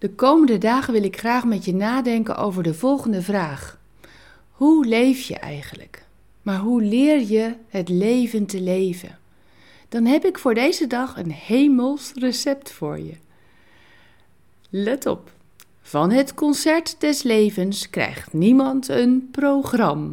[0.00, 3.78] De komende dagen wil ik graag met je nadenken over de volgende vraag.
[4.50, 6.04] Hoe leef je eigenlijk?
[6.42, 9.18] Maar hoe leer je het leven te leven?
[9.88, 13.14] Dan heb ik voor deze dag een hemels recept voor je.
[14.70, 15.32] Let op.
[15.82, 20.12] Van het concert des levens krijgt niemand een programma.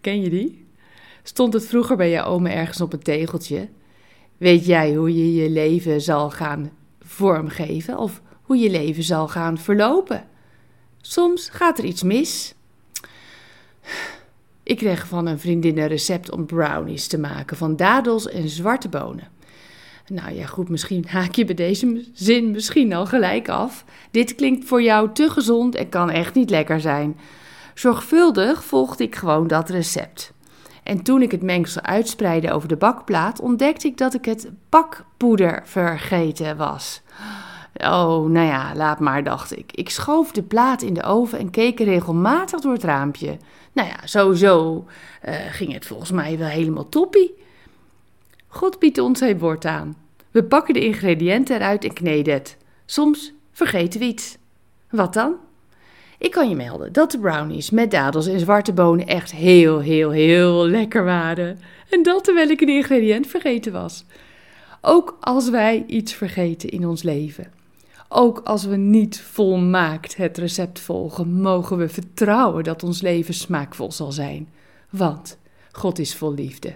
[0.00, 0.66] Ken je die?
[1.22, 3.68] Stond het vroeger bij je oma ergens op een tegeltje?
[4.36, 9.58] Weet jij hoe je je leven zal gaan vormgeven of hoe je leven zal gaan
[9.58, 10.24] verlopen?
[11.00, 12.54] Soms gaat er iets mis.
[14.62, 18.88] Ik kreeg van een vriendin een recept om brownies te maken van dadels en zwarte
[18.88, 19.28] bonen.
[20.06, 23.84] Nou ja, goed, misschien haak je bij deze zin misschien al gelijk af.
[24.10, 27.16] Dit klinkt voor jou te gezond en kan echt niet lekker zijn.
[27.74, 30.32] Zorgvuldig volgde ik gewoon dat recept.
[30.82, 35.62] En toen ik het mengsel uitspreidde over de bakplaat, ontdekte ik dat ik het bakpoeder
[35.64, 37.02] vergeten was.
[37.78, 39.72] Oh, nou ja, laat maar, dacht ik.
[39.72, 43.36] Ik schoof de plaat in de oven en keek regelmatig door het raampje.
[43.72, 44.84] Nou ja, sowieso
[45.28, 47.34] uh, ging het volgens mij wel helemaal toppie.
[48.46, 49.96] God biedt ons zijn woord aan.
[50.30, 52.56] We pakken de ingrediënten eruit en kneden het.
[52.86, 54.36] Soms vergeten we iets.
[54.90, 55.34] Wat dan?
[56.18, 60.10] Ik kan je melden dat de brownies met dadels en zwarte bonen echt heel, heel,
[60.10, 61.58] heel lekker waren.
[61.90, 64.04] En dat terwijl ik een ingrediënt vergeten was.
[64.80, 67.52] Ook als wij iets vergeten in ons leven.
[68.08, 73.92] Ook als we niet volmaakt het recept volgen, mogen we vertrouwen dat ons leven smaakvol
[73.92, 74.48] zal zijn.
[74.90, 75.38] Want
[75.72, 76.72] God is vol liefde.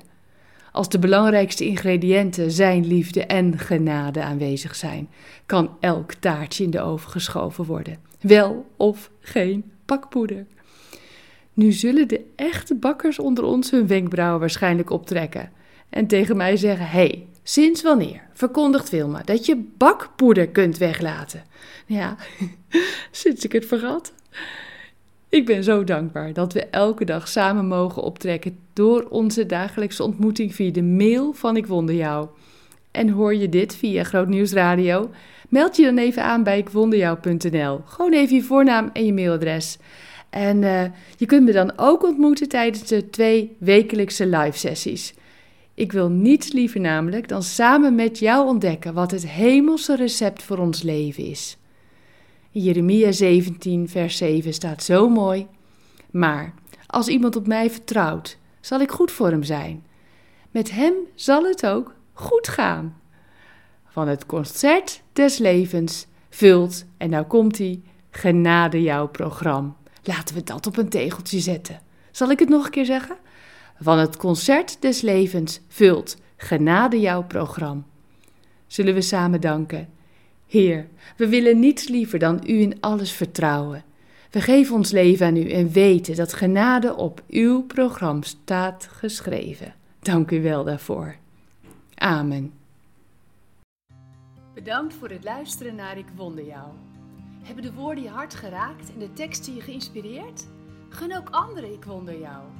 [0.73, 5.09] Als de belangrijkste ingrediënten zijn liefde en genade aanwezig zijn,
[5.47, 7.99] kan elk taartje in de oven geschoven worden.
[8.21, 10.47] Wel of geen pakpoeder.
[11.53, 15.51] Nu zullen de echte bakkers onder ons hun wenkbrauwen waarschijnlijk optrekken
[15.89, 21.45] en tegen mij zeggen: hey, sinds wanneer verkondigt Wilma dat je bakpoeder kunt weglaten?
[21.87, 22.17] Ja,
[23.11, 24.13] sinds ik het vergat.
[25.29, 30.55] Ik ben zo dankbaar dat we elke dag samen mogen optrekken door onze dagelijkse ontmoeting
[30.55, 32.29] via de mail van Ik Wonder Jou.
[32.91, 35.11] En hoor je dit via Groot Radio?
[35.49, 37.81] Meld je dan even aan bij ikwonderjou.nl.
[37.85, 39.79] Gewoon even je voornaam en je mailadres.
[40.31, 40.83] En uh,
[41.17, 45.15] je kunt me dan ook ontmoeten tijdens de twee wekelijkse live sessies.
[45.81, 50.59] Ik wil niets liever namelijk dan samen met jou ontdekken wat het hemelse recept voor
[50.59, 51.57] ons leven is.
[52.51, 55.47] In Jeremia 17, vers 7 staat zo mooi:
[56.11, 56.55] Maar
[56.87, 59.87] als iemand op mij vertrouwt, zal ik goed voor hem zijn.
[60.51, 63.01] Met hem zal het ook goed gaan.
[63.87, 67.81] Van het concert des levens vult, en nou komt hij,
[68.11, 69.75] genade jouw programma.
[70.03, 71.81] Laten we dat op een tegeltje zetten.
[72.11, 73.17] Zal ik het nog een keer zeggen?
[73.81, 77.83] Van het concert des levens vult genade jouw programma.
[78.67, 79.89] Zullen we samen danken?
[80.47, 83.85] Heer, we willen niets liever dan U in alles vertrouwen.
[84.31, 89.75] We geven ons leven aan U en weten dat genade op uw programma staat geschreven.
[90.01, 91.17] Dank u wel daarvoor.
[91.95, 92.53] Amen.
[94.55, 96.69] Bedankt voor het luisteren naar Ik Wonder Jou.
[97.43, 100.47] Hebben de woorden je hart geraakt en de teksten je geïnspireerd?
[100.89, 102.60] Gun ook anderen Ik Wonder Jou.